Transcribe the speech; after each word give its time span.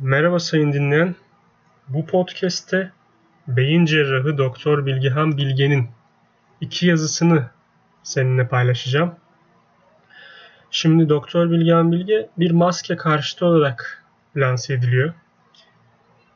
Merhaba 0.00 0.38
sayın 0.38 0.72
dinleyen. 0.72 1.14
Bu 1.88 2.06
podcast'te 2.06 2.92
beyin 3.48 3.84
cerrahı 3.84 4.38
Doktor 4.38 4.86
Bilgehan 4.86 5.36
Bilge'nin 5.36 5.88
iki 6.60 6.86
yazısını 6.86 7.50
seninle 8.02 8.48
paylaşacağım. 8.48 9.14
Şimdi 10.70 11.08
Doktor 11.08 11.50
Bilgehan 11.50 11.92
Bilge 11.92 12.30
bir 12.38 12.50
maske 12.50 12.96
karşıtı 12.96 13.46
olarak 13.46 14.04
lanse 14.36 14.74
ediliyor. 14.74 15.14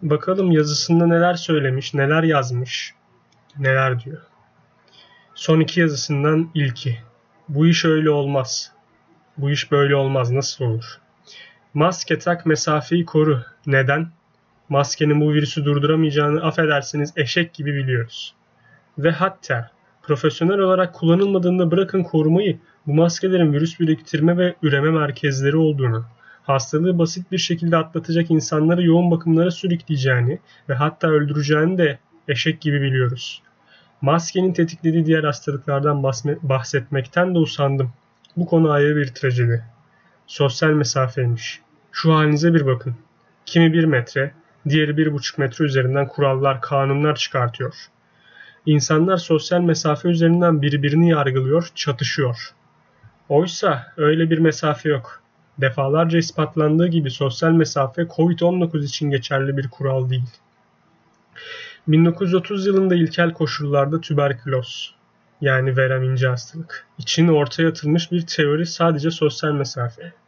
Bakalım 0.02 0.50
yazısında 0.50 1.06
neler 1.06 1.34
söylemiş, 1.34 1.94
neler 1.94 2.22
yazmış, 2.22 2.94
neler 3.58 4.04
diyor. 4.04 4.22
Son 5.34 5.60
iki 5.60 5.80
yazısından 5.80 6.50
ilki. 6.54 6.98
Bu 7.48 7.66
iş 7.66 7.84
öyle 7.84 8.10
olmaz. 8.10 8.72
Bu 9.36 9.50
iş 9.50 9.72
böyle 9.72 9.96
olmaz. 9.96 10.30
Nasıl 10.30 10.64
olur? 10.64 11.01
Maske 11.74 12.18
tak 12.18 12.46
mesafeyi 12.46 13.04
koru. 13.04 13.42
Neden? 13.66 14.08
Maskenin 14.68 15.20
bu 15.20 15.32
virüsü 15.32 15.64
durduramayacağını 15.64 16.42
affedersiniz 16.42 17.12
eşek 17.16 17.54
gibi 17.54 17.74
biliyoruz. 17.74 18.34
Ve 18.98 19.10
hatta 19.10 19.70
profesyonel 20.02 20.58
olarak 20.58 20.94
kullanılmadığında 20.94 21.70
bırakın 21.70 22.02
korumayı 22.02 22.58
bu 22.86 22.94
maskelerin 22.94 23.52
virüs 23.52 23.80
biriktirme 23.80 24.38
ve 24.38 24.54
üreme 24.62 24.90
merkezleri 24.90 25.56
olduğunu, 25.56 26.04
hastalığı 26.42 26.98
basit 26.98 27.32
bir 27.32 27.38
şekilde 27.38 27.76
atlatacak 27.76 28.30
insanları 28.30 28.82
yoğun 28.82 29.10
bakımlara 29.10 29.50
sürükleyeceğini 29.50 30.38
ve 30.68 30.74
hatta 30.74 31.08
öldüreceğini 31.08 31.78
de 31.78 31.98
eşek 32.28 32.60
gibi 32.60 32.82
biliyoruz. 32.82 33.42
Maskenin 34.00 34.52
tetiklediği 34.52 35.06
diğer 35.06 35.24
hastalıklardan 35.24 36.02
bahsetmekten 36.42 37.34
de 37.34 37.38
usandım. 37.38 37.92
Bu 38.36 38.46
konu 38.46 38.70
ayrı 38.70 38.96
bir 38.96 39.06
trajedi. 39.06 39.71
Sosyal 40.32 40.70
mesafeymiş. 40.70 41.60
Şu 41.92 42.14
halinize 42.14 42.54
bir 42.54 42.66
bakın. 42.66 42.94
Kimi 43.46 43.72
bir 43.72 43.84
metre, 43.84 44.34
diğeri 44.68 44.96
bir 44.96 45.12
buçuk 45.12 45.38
metre 45.38 45.64
üzerinden 45.64 46.08
kurallar, 46.08 46.60
kanunlar 46.60 47.16
çıkartıyor. 47.16 47.74
İnsanlar 48.66 49.16
sosyal 49.16 49.60
mesafe 49.60 50.08
üzerinden 50.08 50.62
birbirini 50.62 51.10
yargılıyor, 51.10 51.70
çatışıyor. 51.74 52.54
Oysa 53.28 53.92
öyle 53.96 54.30
bir 54.30 54.38
mesafe 54.38 54.88
yok. 54.88 55.22
Defalarca 55.58 56.18
ispatlandığı 56.18 56.88
gibi 56.88 57.10
sosyal 57.10 57.50
mesafe 57.50 58.02
COVID-19 58.02 58.84
için 58.84 59.10
geçerli 59.10 59.56
bir 59.56 59.68
kural 59.68 60.10
değil. 60.10 60.30
1930 61.88 62.66
yılında 62.66 62.94
ilkel 62.94 63.32
koşullarda 63.32 64.00
tüberküloz 64.00 64.94
yani 65.40 65.76
verem 65.76 66.02
ince 66.02 66.28
hastalık 66.28 66.86
için 66.98 67.28
ortaya 67.28 67.68
atılmış 67.68 68.12
bir 68.12 68.26
teori 68.26 68.66
sadece 68.66 69.10
sosyal 69.10 69.52
mesafe. 69.52 70.21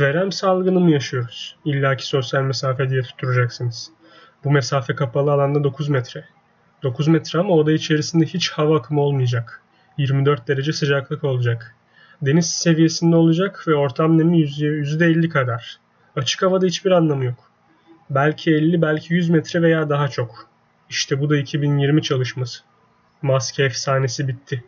Verem 0.00 0.32
salgını 0.32 0.80
mı 0.80 0.90
yaşıyoruz? 0.90 1.56
İlla 1.64 1.96
ki 1.96 2.06
sosyal 2.06 2.42
mesafe 2.42 2.90
diye 2.90 3.02
tutturacaksınız. 3.02 3.90
Bu 4.44 4.50
mesafe 4.50 4.94
kapalı 4.94 5.32
alanda 5.32 5.64
9 5.64 5.88
metre. 5.88 6.24
9 6.82 7.08
metre 7.08 7.38
ama 7.38 7.54
oda 7.54 7.72
içerisinde 7.72 8.24
hiç 8.24 8.50
hava 8.50 8.78
akımı 8.78 9.00
olmayacak. 9.00 9.62
24 9.96 10.48
derece 10.48 10.72
sıcaklık 10.72 11.24
olacak. 11.24 11.74
Deniz 12.22 12.50
seviyesinde 12.50 13.16
olacak 13.16 13.64
ve 13.68 13.74
ortam 13.74 14.18
nemi 14.18 14.40
%50 14.40 15.28
kadar. 15.28 15.78
Açık 16.16 16.42
havada 16.42 16.66
hiçbir 16.66 16.90
anlamı 16.90 17.24
yok. 17.24 17.50
Belki 18.10 18.50
50, 18.50 18.82
belki 18.82 19.14
100 19.14 19.30
metre 19.30 19.62
veya 19.62 19.90
daha 19.90 20.08
çok. 20.08 20.48
İşte 20.90 21.20
bu 21.20 21.30
da 21.30 21.36
2020 21.36 22.02
çalışması. 22.02 22.62
Maske 23.22 23.64
efsanesi 23.64 24.28
bitti. 24.28 24.64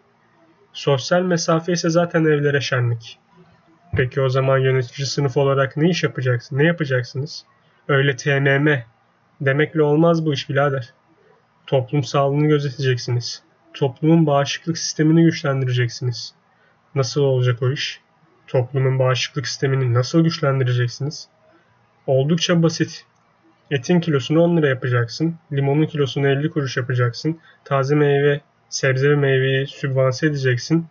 Sosyal 0.72 1.22
mesafe 1.22 1.72
ise 1.72 1.90
zaten 1.90 2.24
evlere 2.24 2.60
şenlik. 2.60 3.18
Peki 3.96 4.20
o 4.20 4.28
zaman 4.28 4.58
yönetici 4.58 5.06
sınıf 5.06 5.36
olarak 5.36 5.76
ne 5.76 5.90
iş 5.90 6.02
yapacaksın? 6.02 6.58
Ne 6.58 6.64
yapacaksınız? 6.64 7.44
Öyle 7.88 8.16
TMM 8.16 8.82
demekle 9.40 9.82
olmaz 9.82 10.26
bu 10.26 10.32
iş 10.32 10.48
birader. 10.48 10.92
Toplum 11.66 12.04
sağlığını 12.04 12.46
gözeteceksiniz. 12.46 13.42
Toplumun 13.74 14.26
bağışıklık 14.26 14.78
sistemini 14.78 15.24
güçlendireceksiniz. 15.24 16.34
Nasıl 16.94 17.20
olacak 17.20 17.62
o 17.62 17.72
iş? 17.72 18.00
Toplumun 18.46 18.98
bağışıklık 18.98 19.48
sistemini 19.48 19.94
nasıl 19.94 20.20
güçlendireceksiniz? 20.20 21.28
Oldukça 22.06 22.62
basit. 22.62 23.04
Etin 23.70 24.00
kilosunu 24.00 24.42
10 24.42 24.56
lira 24.56 24.68
yapacaksın. 24.68 25.34
Limonun 25.52 25.86
kilosunu 25.86 26.28
50 26.28 26.50
kuruş 26.50 26.76
yapacaksın. 26.76 27.40
Taze 27.64 27.94
meyve, 27.94 28.40
sebze 28.68 29.10
ve 29.10 29.16
meyveyi 29.16 29.66
sübvanse 29.66 30.26
edeceksin. 30.26 30.86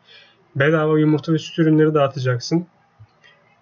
Bedava 0.56 1.00
yumurta 1.00 1.34
ve 1.34 1.38
süt 1.38 1.60
ürünleri 1.60 1.94
dağıtacaksın. 1.94 2.68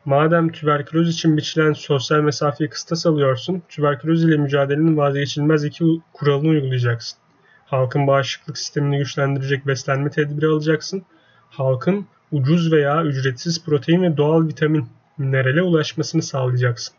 Madem 0.07 0.51
tüberküloz 0.51 1.09
için 1.09 1.37
biçilen 1.37 1.73
sosyal 1.73 2.19
mesafeyi 2.19 2.69
kıstas 2.69 3.05
alıyorsun, 3.05 3.63
tüberküloz 3.69 4.23
ile 4.23 4.37
mücadelenin 4.37 4.97
vazgeçilmez 4.97 5.63
iki 5.63 5.85
kuralını 6.13 6.47
uygulayacaksın. 6.49 7.19
Halkın 7.65 8.07
bağışıklık 8.07 8.57
sistemini 8.57 8.97
güçlendirecek 8.97 9.67
beslenme 9.67 10.09
tedbiri 10.09 10.47
alacaksın. 10.47 11.03
Halkın 11.49 12.05
ucuz 12.31 12.71
veya 12.71 13.03
ücretsiz 13.03 13.65
protein 13.65 14.03
ve 14.03 14.17
doğal 14.17 14.47
vitamin, 14.47 14.87
minerale 15.17 15.61
ulaşmasını 15.61 16.21
sağlayacaksın. 16.21 16.95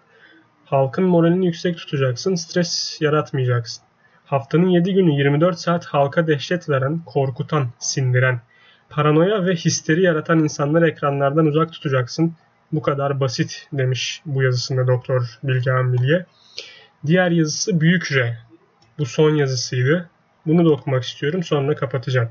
Halkın 0.64 1.04
moralini 1.04 1.46
yüksek 1.46 1.76
tutacaksın, 1.76 2.34
stres 2.34 2.98
yaratmayacaksın. 3.00 3.84
Haftanın 4.24 4.68
7 4.68 4.94
günü 4.94 5.12
24 5.12 5.58
saat 5.58 5.84
halka 5.84 6.26
dehşet 6.26 6.68
veren, 6.68 7.00
korkutan, 7.06 7.66
sindiren, 7.78 8.40
paranoya 8.90 9.46
ve 9.46 9.54
histeri 9.54 10.02
yaratan 10.02 10.38
insanları 10.38 10.88
ekranlardan 10.88 11.46
uzak 11.46 11.72
tutacaksın 11.72 12.34
bu 12.72 12.82
kadar 12.82 13.20
basit 13.20 13.68
demiş 13.72 14.22
bu 14.26 14.42
yazısında 14.42 14.86
Doktor 14.86 15.38
Bilgehan 15.42 15.92
Bilge. 15.92 16.26
Diğer 17.06 17.30
yazısı 17.30 17.80
Büyük 17.80 18.12
R. 18.12 18.38
Bu 18.98 19.06
son 19.06 19.34
yazısıydı. 19.34 20.10
Bunu 20.46 20.64
da 20.64 20.70
okumak 20.70 21.04
istiyorum 21.04 21.42
sonra 21.42 21.74
kapatacağım. 21.74 22.30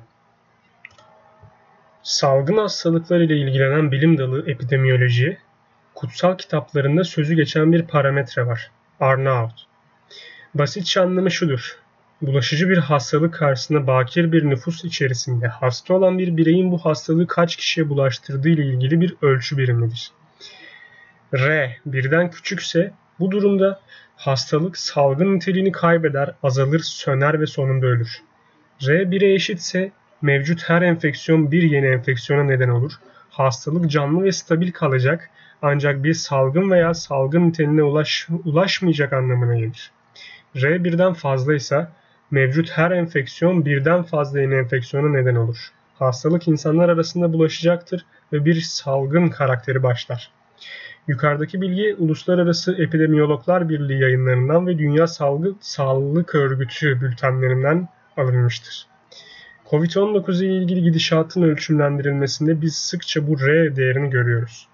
Salgın 2.03 2.57
hastalıklar 2.57 3.19
ile 3.19 3.37
ilgilenen 3.37 3.91
bilim 3.91 4.17
dalı 4.17 4.49
epidemiyoloji, 4.49 5.37
kutsal 5.95 6.37
kitaplarında 6.37 7.03
sözü 7.03 7.35
geçen 7.35 7.73
bir 7.73 7.81
parametre 7.81 8.45
var. 8.45 8.71
Arnaut. 8.99 9.67
Basitçe 10.55 11.01
anlamı 11.01 11.31
şudur. 11.31 11.77
Bulaşıcı 12.21 12.69
bir 12.69 12.77
hastalık 12.77 13.33
karşısında 13.33 13.87
bakir 13.87 14.31
bir 14.31 14.49
nüfus 14.49 14.85
içerisinde 14.85 15.47
hasta 15.47 15.93
olan 15.93 16.19
bir 16.19 16.37
bireyin 16.37 16.71
bu 16.71 16.77
hastalığı 16.77 17.27
kaç 17.27 17.55
kişiye 17.55 17.89
bulaştırdığı 17.89 18.49
ile 18.49 18.65
ilgili 18.65 19.01
bir 19.01 19.15
ölçü 19.21 19.57
birimidir. 19.57 20.11
R 21.33 21.77
birden 21.85 22.31
küçükse 22.31 22.91
bu 23.19 23.31
durumda 23.31 23.79
hastalık 24.15 24.77
salgın 24.77 25.35
niteliğini 25.35 25.71
kaybeder, 25.71 26.33
azalır, 26.43 26.79
söner 26.79 27.41
ve 27.41 27.45
sonunda 27.45 27.85
ölür. 27.85 28.21
R 28.87 29.03
1'e 29.03 29.33
eşitse 29.33 29.91
mevcut 30.21 30.69
her 30.69 30.81
enfeksiyon 30.81 31.51
bir 31.51 31.63
yeni 31.63 31.85
enfeksiyona 31.85 32.43
neden 32.43 32.69
olur. 32.69 32.91
Hastalık 33.29 33.91
canlı 33.91 34.23
ve 34.23 34.31
stabil 34.31 34.71
kalacak 34.71 35.29
ancak 35.61 36.03
bir 36.03 36.13
salgın 36.13 36.71
veya 36.71 36.93
salgın 36.93 37.47
niteliğine 37.47 37.83
ulaş, 37.83 38.27
ulaşmayacak 38.45 39.13
anlamına 39.13 39.55
gelir. 39.55 39.91
R 40.55 40.83
birden 40.83 41.13
fazlaysa 41.13 41.91
mevcut 42.31 42.71
her 42.71 42.91
enfeksiyon 42.91 43.65
birden 43.65 44.03
fazla 44.03 44.39
yeni 44.39 44.55
enfeksiyona 44.55 45.09
neden 45.09 45.35
olur. 45.35 45.71
Hastalık 45.99 46.47
insanlar 46.47 46.89
arasında 46.89 47.33
bulaşacaktır 47.33 48.05
ve 48.33 48.45
bir 48.45 48.61
salgın 48.61 49.27
karakteri 49.27 49.83
başlar. 49.83 50.31
Yukarıdaki 51.07 51.61
bilgi 51.61 51.95
Uluslararası 51.99 52.75
Epidemiyologlar 52.81 53.69
Birliği 53.69 54.01
yayınlarından 54.01 54.67
ve 54.67 54.77
Dünya 54.77 55.07
Salgı 55.07 55.53
Sağlık 55.59 56.35
Örgütü 56.35 57.01
bültenlerinden 57.01 57.87
alınmıştır. 58.17 58.87
Covid-19 59.69 60.45
ile 60.45 60.53
ilgili 60.53 60.83
gidişatın 60.83 61.41
ölçümlendirilmesinde 61.41 62.61
biz 62.61 62.75
sıkça 62.75 63.27
bu 63.27 63.39
R 63.39 63.75
değerini 63.75 64.09
görüyoruz. 64.09 64.67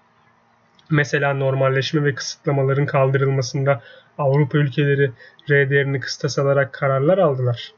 Mesela 0.90 1.34
normalleşme 1.34 2.04
ve 2.04 2.14
kısıtlamaların 2.14 2.86
kaldırılmasında 2.86 3.82
Avrupa 4.18 4.58
ülkeleri 4.58 5.10
R 5.50 5.70
değerini 5.70 6.00
kıstas 6.00 6.38
alarak 6.38 6.72
kararlar 6.72 7.18
aldılar. 7.18 7.72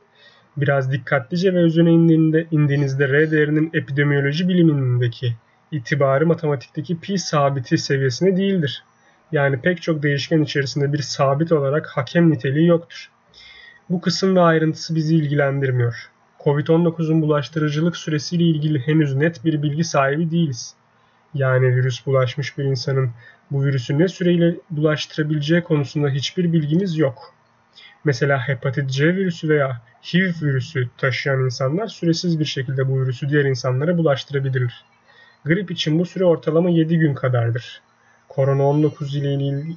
Biraz 0.57 0.93
dikkatlice 0.93 1.55
ve 1.55 1.59
özüne 1.59 1.93
indiğinde, 1.93 2.47
indiğinizde 2.51 3.09
R 3.09 3.31
değerinin 3.31 3.71
epidemiyoloji 3.75 4.49
bilimindeki 4.49 5.37
itibarı 5.73 6.27
matematikteki 6.27 7.01
pi 7.01 7.19
sabiti 7.19 7.79
seviyesinde 7.79 8.37
değildir. 8.37 8.85
Yani 9.33 9.61
pek 9.61 9.83
çok 9.83 10.03
değişken 10.03 10.43
içerisinde 10.43 10.93
bir 10.93 11.03
sabit 11.03 11.53
olarak 11.53 11.87
hakem 11.87 12.31
niteliği 12.31 12.67
yoktur. 12.67 13.11
Bu 13.91 14.01
kısım 14.01 14.37
ve 14.37 14.41
ayrıntısı 14.41 14.95
bizi 14.95 15.17
ilgilendirmiyor. 15.17 16.11
Covid-19'un 16.45 17.23
bulaştırıcılık 17.23 17.97
süresiyle 17.97 18.45
ilgili 18.45 18.87
henüz 18.87 19.15
net 19.15 19.45
bir 19.45 19.63
bilgi 19.63 19.85
sahibi 19.85 20.31
değiliz. 20.31 20.75
Yani 21.35 21.77
virüs 21.77 22.07
bulaşmış 22.07 22.59
bir 22.59 22.65
insanın 22.65 23.11
bu 23.51 23.65
virüsü 23.65 23.99
ne 23.99 24.09
süreyle 24.09 24.55
bulaştırabileceği 24.71 25.63
konusunda 25.63 26.09
hiçbir 26.09 26.53
bilgimiz 26.53 26.99
yok. 26.99 27.35
Mesela 28.05 28.49
hepatit 28.49 28.91
C 28.91 29.17
virüsü 29.17 29.49
veya 29.49 29.83
HIV 30.03 30.43
virüsü 30.43 30.89
taşıyan 30.99 31.45
insanlar 31.45 31.87
süresiz 31.87 32.41
bir 32.41 32.45
şekilde 32.45 32.89
bu 32.89 33.01
virüsü 33.01 33.29
diğer 33.29 33.45
insanlara 33.45 33.99
bulaştırabilir. 33.99 34.85
Grip 35.47 35.71
için 35.71 35.99
bu 35.99 36.07
süre 36.07 36.25
ortalama 36.25 36.71
7 36.71 36.99
gün 36.99 37.15
kadardır. 37.15 37.81
Korona-19 38.29 39.19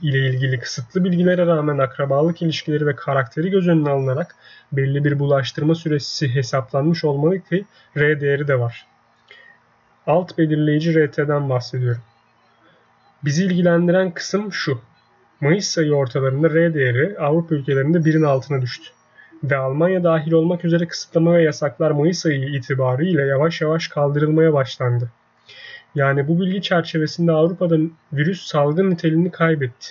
ile, 0.02 0.28
ilgili 0.30 0.60
kısıtlı 0.60 1.04
bilgilere 1.04 1.46
rağmen 1.46 1.78
akrabalık 1.78 2.42
ilişkileri 2.42 2.88
ve 2.88 2.96
karakteri 2.96 3.50
göz 3.50 3.68
önüne 3.68 3.90
alınarak 3.90 4.36
belli 4.72 5.04
bir 5.04 5.20
bulaştırma 5.20 5.76
süresi 5.76 6.36
hesaplanmış 6.36 7.04
olmalı 7.04 7.40
ki 7.40 7.66
R 7.98 8.22
değeri 8.22 8.48
de 8.48 8.60
var. 8.60 8.88
Alt 10.08 10.38
belirleyici 10.38 11.06
RT'den 11.06 11.50
bahsediyorum. 11.50 12.02
Bizi 13.26 13.46
ilgilendiren 13.46 14.12
kısım 14.12 14.54
şu. 14.54 14.82
Mayıs 15.42 15.78
ayı 15.78 15.94
ortalarında 15.94 16.50
R 16.50 16.74
değeri 16.74 17.20
Avrupa 17.20 17.56
ülkelerinde 17.56 18.06
birin 18.06 18.24
altına 18.24 18.62
düştü. 18.62 18.90
Ve 19.44 19.58
Almanya 19.58 20.04
dahil 20.04 20.32
olmak 20.32 20.66
üzere 20.66 20.88
kısıtlama 20.88 21.34
ve 21.34 21.44
yasaklar 21.44 21.92
Mayıs 21.92 22.26
ayı 22.26 22.46
itibariyle 22.58 23.22
yavaş 23.22 23.62
yavaş 23.62 23.88
kaldırılmaya 23.88 24.54
başlandı. 24.54 25.10
Yani 25.96 26.28
bu 26.28 26.40
bilgi 26.40 26.62
çerçevesinde 26.62 27.32
Avrupa'da 27.32 27.78
virüs 28.14 28.42
salgın 28.42 28.90
niteliğini 28.90 29.32
kaybetti. 29.32 29.88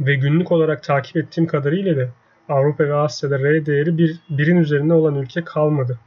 Ve 0.00 0.14
günlük 0.14 0.52
olarak 0.52 0.82
takip 0.82 1.16
ettiğim 1.16 1.46
kadarıyla 1.46 1.96
da 1.96 2.08
Avrupa 2.48 2.84
ve 2.84 2.94
Asya'da 2.94 3.38
R 3.38 3.66
değeri 3.66 3.98
bir, 3.98 4.20
birin 4.30 4.56
üzerinde 4.56 4.94
olan 4.94 5.14
ülke 5.14 5.44
kalmadı. 5.44 5.98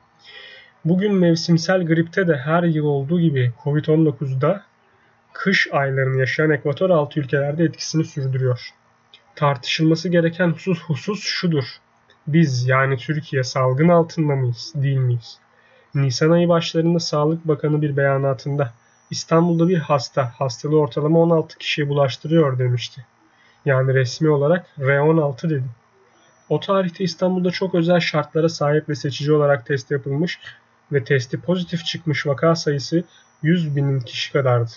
Bugün 0.86 1.14
mevsimsel 1.14 1.86
gripte 1.86 2.28
de 2.28 2.38
her 2.38 2.64
yıl 2.64 2.86
olduğu 2.86 3.20
gibi 3.20 3.52
Covid-19'da 3.64 4.64
kış 5.34 5.68
aylarını 5.72 6.20
yaşayan 6.20 6.50
ekvator 6.50 6.90
altı 6.90 7.20
ülkelerde 7.20 7.64
etkisini 7.64 8.06
sürdürüyor. 8.06 8.70
Tartışılması 9.36 10.10
gereken 10.10 10.48
husus 10.48 10.82
husus 10.84 11.24
şudur. 11.24 11.64
Biz 12.28 12.68
yani 12.68 12.98
Türkiye 12.98 13.44
salgın 13.44 13.90
altında 13.90 14.36
mıyız, 14.36 14.74
değil 14.76 14.98
miyiz? 14.98 15.40
Nisan 15.96 16.32
ayı 16.32 16.50
başlarında 16.50 17.00
Sağlık 17.00 17.48
Bakanı 17.48 17.82
bir 17.82 17.98
beyanatında 17.98 18.74
İstanbul'da 19.12 19.68
bir 19.68 19.78
hasta 19.78 20.32
hastalığı 20.38 20.80
ortalama 20.80 21.20
16 21.20 21.58
kişiye 21.58 21.90
bulaştırıyor 21.90 22.60
demişti. 22.60 23.06
Yani 23.66 23.94
resmi 23.94 24.30
olarak 24.30 24.66
R16 24.80 25.50
dedi. 25.50 25.64
O 26.50 26.60
tarihte 26.60 27.04
İstanbul'da 27.04 27.52
çok 27.52 27.76
özel 27.76 28.00
şartlara 28.00 28.50
sahip 28.50 28.90
ve 28.90 28.96
seçici 28.96 29.34
olarak 29.34 29.66
test 29.66 29.92
yapılmış 29.92 30.40
ve 30.92 31.04
testi 31.04 31.42
pozitif 31.42 31.86
çıkmış 31.86 32.28
vaka 32.28 32.56
sayısı 32.56 33.04
100 33.44 33.76
binin 33.76 34.00
kişi 34.00 34.32
kadardı. 34.32 34.72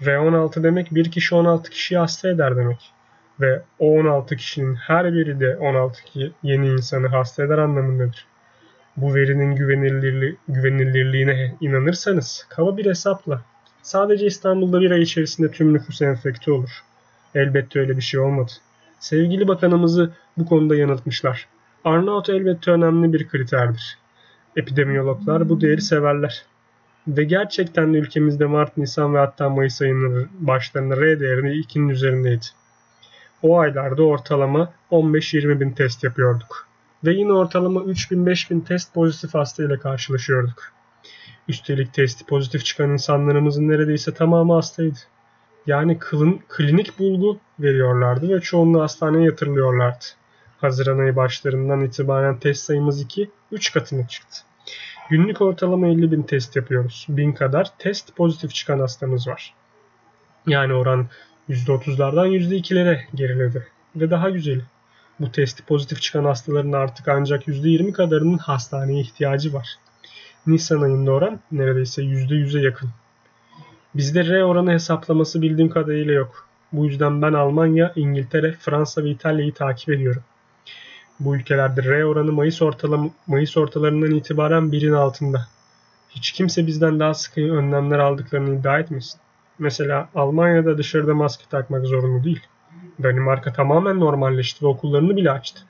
R16 0.00 0.62
demek 0.62 0.94
bir 0.94 1.10
kişi 1.10 1.34
16 1.34 1.70
kişiyi 1.70 1.98
hasta 1.98 2.28
eder 2.28 2.56
demek. 2.56 2.92
Ve 3.40 3.62
o 3.78 3.90
16 3.90 4.36
kişinin 4.36 4.74
her 4.74 5.14
biri 5.14 5.40
de 5.40 5.56
16 5.56 6.00
yeni 6.42 6.68
insanı 6.68 7.08
hasta 7.08 7.44
eder 7.44 7.58
anlamındadır. 7.58 8.26
Bu 8.96 9.14
verinin 9.14 9.56
güvenilirli, 9.56 10.36
güvenilirliğine 10.48 11.54
inanırsanız 11.60 12.46
kaba 12.48 12.76
bir 12.76 12.86
hesapla 12.86 13.42
sadece 13.86 14.26
İstanbul'da 14.26 14.80
bir 14.80 14.90
ay 14.90 15.02
içerisinde 15.02 15.50
tüm 15.50 15.74
nüfus 15.74 16.02
enfekte 16.02 16.52
olur. 16.52 16.70
Elbette 17.34 17.80
öyle 17.80 17.96
bir 17.96 18.02
şey 18.02 18.20
olmadı. 18.20 18.52
Sevgili 19.00 19.48
bakanımızı 19.48 20.12
bu 20.36 20.46
konuda 20.46 20.76
yanıltmışlar. 20.76 21.48
Arnavut 21.84 22.28
elbette 22.28 22.70
önemli 22.70 23.12
bir 23.12 23.28
kriterdir. 23.28 23.98
Epidemiyologlar 24.56 25.48
bu 25.48 25.60
değeri 25.60 25.82
severler. 25.82 26.44
Ve 27.08 27.24
gerçekten 27.24 27.94
de 27.94 27.98
ülkemizde 27.98 28.46
Mart, 28.46 28.76
Nisan 28.76 29.14
ve 29.14 29.18
hatta 29.18 29.48
Mayıs 29.48 29.82
ayının 29.82 30.28
başlarında 30.40 30.96
R 30.96 31.20
değerini 31.20 31.50
2'nin 31.50 31.88
üzerindeydi. 31.88 32.46
O 33.42 33.58
aylarda 33.58 34.02
ortalama 34.02 34.72
15-20 34.90 35.60
bin 35.60 35.70
test 35.70 36.04
yapıyorduk. 36.04 36.66
Ve 37.04 37.12
yine 37.12 37.32
ortalama 37.32 37.80
3000-5000 37.80 38.64
test 38.64 38.94
pozitif 38.94 39.34
hasta 39.34 39.64
ile 39.64 39.78
karşılaşıyorduk. 39.78 40.75
Üstelik 41.48 41.94
testi 41.94 42.26
pozitif 42.26 42.64
çıkan 42.64 42.90
insanlarımızın 42.90 43.68
neredeyse 43.68 44.14
tamamı 44.14 44.54
hastaydı. 44.54 44.98
Yani 45.66 45.98
kılın, 45.98 46.40
klinik 46.48 46.98
bulgu 46.98 47.38
veriyorlardı 47.60 48.36
ve 48.36 48.40
çoğunluğu 48.40 48.82
hastaneye 48.82 49.24
yatırılıyorlardı. 49.24 50.04
Haziran 50.58 50.98
ayı 50.98 51.16
başlarından 51.16 51.84
itibaren 51.84 52.38
test 52.38 52.64
sayımız 52.64 53.00
2, 53.00 53.30
3 53.52 53.72
katına 53.72 54.08
çıktı. 54.08 54.38
Günlük 55.10 55.40
ortalama 55.40 55.86
50 55.86 56.12
bin 56.12 56.22
test 56.22 56.56
yapıyoruz. 56.56 57.06
Bin 57.08 57.32
kadar 57.32 57.78
test 57.78 58.16
pozitif 58.16 58.54
çıkan 58.54 58.78
hastamız 58.78 59.28
var. 59.28 59.54
Yani 60.46 60.74
oran 60.74 61.06
%30'lardan 61.48 62.28
%2'lere 62.28 63.00
geriledi. 63.14 63.66
Ve 63.96 64.10
daha 64.10 64.30
güzeli. 64.30 64.62
Bu 65.20 65.32
testi 65.32 65.62
pozitif 65.62 66.02
çıkan 66.02 66.24
hastaların 66.24 66.72
artık 66.72 67.08
ancak 67.08 67.48
%20 67.48 67.92
kadarının 67.92 68.38
hastaneye 68.38 69.00
ihtiyacı 69.00 69.52
var. 69.52 69.68
Nisan 70.46 70.82
ayında 70.82 71.12
oran 71.12 71.40
neredeyse 71.52 72.02
%100'e 72.02 72.62
yakın. 72.62 72.88
Bizde 73.94 74.24
R 74.26 74.44
oranı 74.44 74.72
hesaplaması 74.72 75.42
bildiğim 75.42 75.70
kadarıyla 75.70 76.14
yok. 76.14 76.46
Bu 76.72 76.84
yüzden 76.84 77.22
ben 77.22 77.32
Almanya, 77.32 77.92
İngiltere, 77.96 78.52
Fransa 78.52 79.04
ve 79.04 79.10
İtalya'yı 79.10 79.54
takip 79.54 79.88
ediyorum. 79.88 80.22
Bu 81.20 81.36
ülkelerde 81.36 81.82
R 81.82 82.04
oranı 82.04 82.32
Mayıs, 82.32 82.62
ortalam 82.62 83.10
Mayıs 83.26 83.56
ortalarından 83.56 84.10
itibaren 84.10 84.72
birin 84.72 84.92
altında. 84.92 85.46
Hiç 86.10 86.32
kimse 86.32 86.66
bizden 86.66 87.00
daha 87.00 87.14
sıkı 87.14 87.40
önlemler 87.40 87.98
aldıklarını 87.98 88.54
iddia 88.54 88.78
etmesin. 88.78 89.20
Mesela 89.58 90.08
Almanya'da 90.14 90.78
dışarıda 90.78 91.14
maske 91.14 91.44
takmak 91.50 91.86
zorunlu 91.86 92.24
değil. 92.24 92.40
Danimarka 93.02 93.52
tamamen 93.52 94.00
normalleşti 94.00 94.64
ve 94.64 94.68
okullarını 94.68 95.16
bile 95.16 95.30
açtı. 95.30 95.60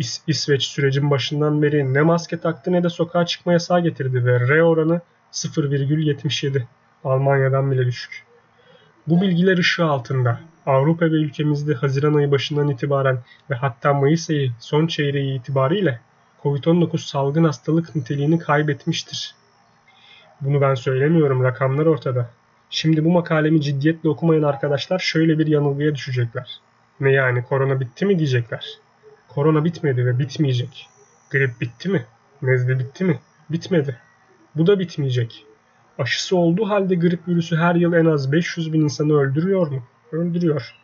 İs 0.00 0.20
İsveç 0.26 0.64
sürecin 0.64 1.10
başından 1.10 1.62
beri 1.62 1.94
ne 1.94 2.02
maske 2.02 2.40
taktı 2.40 2.72
ne 2.72 2.82
de 2.82 2.88
sokağa 2.88 3.26
çıkma 3.26 3.52
yasağı 3.52 3.80
getirdi 3.80 4.24
ve 4.24 4.40
R 4.48 4.62
oranı 4.62 5.00
0,77. 5.32 6.62
Almanya'dan 7.04 7.70
bile 7.70 7.86
düşük. 7.86 8.24
Bu 9.06 9.20
bilgiler 9.20 9.58
ışığı 9.58 9.84
altında 9.84 10.40
Avrupa 10.66 11.04
ve 11.04 11.14
ülkemizde 11.14 11.74
Haziran 11.74 12.14
ayı 12.14 12.30
başından 12.30 12.68
itibaren 12.68 13.18
ve 13.50 13.54
hatta 13.54 13.94
Mayıs 13.94 14.30
ayı 14.30 14.52
son 14.60 14.86
çeyreği 14.86 15.38
itibariyle 15.38 16.00
COVID-19 16.42 16.98
salgın 16.98 17.44
hastalık 17.44 17.96
niteliğini 17.96 18.38
kaybetmiştir. 18.38 19.34
Bunu 20.40 20.60
ben 20.60 20.74
söylemiyorum, 20.74 21.44
rakamlar 21.44 21.86
ortada. 21.86 22.30
Şimdi 22.70 23.04
bu 23.04 23.10
makalemi 23.10 23.62
ciddiyetle 23.62 24.08
okumayan 24.08 24.42
arkadaşlar 24.42 24.98
şöyle 24.98 25.38
bir 25.38 25.46
yanılgıya 25.46 25.94
düşecekler. 25.94 26.60
Ne 27.00 27.12
yani 27.12 27.44
korona 27.44 27.80
bitti 27.80 28.06
mi 28.06 28.18
diyecekler. 28.18 28.78
Korona 29.34 29.64
bitmedi 29.64 30.06
ve 30.06 30.18
bitmeyecek. 30.18 30.88
Grip 31.30 31.60
bitti 31.60 31.88
mi? 31.88 32.06
Nezle 32.42 32.78
bitti 32.78 33.04
mi? 33.04 33.18
Bitmedi. 33.50 33.96
Bu 34.56 34.66
da 34.66 34.78
bitmeyecek. 34.78 35.46
Aşısı 35.98 36.36
olduğu 36.36 36.68
halde 36.68 36.94
grip 36.94 37.28
virüsü 37.28 37.56
her 37.56 37.74
yıl 37.74 37.92
en 37.92 38.04
az 38.04 38.32
500 38.32 38.72
bin 38.72 38.80
insanı 38.80 39.12
öldürüyor 39.12 39.66
mu? 39.66 39.82
Öldürüyor. 40.12 40.74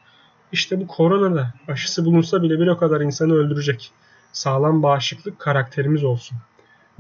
İşte 0.52 0.80
bu 0.80 0.86
korona 0.86 1.34
da 1.34 1.54
aşısı 1.68 2.04
bulunsa 2.04 2.42
bile 2.42 2.60
bir 2.60 2.66
o 2.66 2.78
kadar 2.78 3.00
insanı 3.00 3.34
öldürecek. 3.34 3.90
Sağlam 4.32 4.82
bağışıklık 4.82 5.38
karakterimiz 5.38 6.04
olsun. 6.04 6.38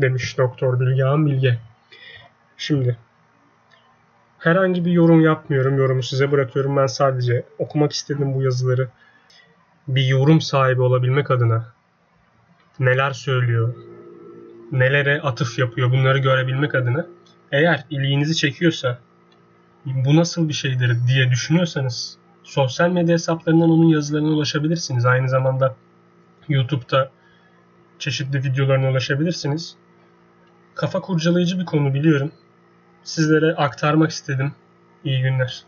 Demiş 0.00 0.38
Doktor 0.38 0.80
Bilgehan 0.80 1.26
Bilge. 1.26 1.58
Şimdi 2.56 2.96
herhangi 4.38 4.84
bir 4.84 4.92
yorum 4.92 5.20
yapmıyorum. 5.20 5.78
Yorumu 5.78 6.02
size 6.02 6.32
bırakıyorum. 6.32 6.76
Ben 6.76 6.86
sadece 6.86 7.42
okumak 7.58 7.92
istedim 7.92 8.34
bu 8.34 8.42
yazıları. 8.42 8.88
Bir 9.88 10.06
yorum 10.06 10.40
sahibi 10.40 10.82
olabilmek 10.82 11.30
adına 11.30 11.72
neler 12.78 13.12
söylüyor, 13.12 13.74
nelere 14.72 15.20
atıf 15.20 15.58
yapıyor 15.58 15.90
bunları 15.90 16.18
görebilmek 16.18 16.74
adına 16.74 17.06
eğer 17.52 17.84
ilginizi 17.90 18.36
çekiyorsa 18.36 18.98
bu 19.84 20.16
nasıl 20.16 20.48
bir 20.48 20.54
şeydir 20.54 20.96
diye 21.08 21.30
düşünüyorsanız 21.30 22.18
sosyal 22.42 22.90
medya 22.90 23.12
hesaplarından 23.12 23.70
onun 23.70 23.88
yazılarına 23.88 24.28
ulaşabilirsiniz. 24.28 25.06
Aynı 25.06 25.28
zamanda 25.28 25.76
YouTube'da 26.48 27.10
çeşitli 27.98 28.44
videolarına 28.44 28.90
ulaşabilirsiniz. 28.90 29.76
Kafa 30.74 31.00
kurcalayıcı 31.00 31.58
bir 31.58 31.64
konu 31.64 31.94
biliyorum. 31.94 32.32
Sizlere 33.04 33.54
aktarmak 33.54 34.10
istedim. 34.10 34.52
İyi 35.04 35.22
günler. 35.22 35.64